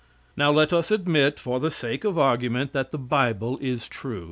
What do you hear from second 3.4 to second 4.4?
is true.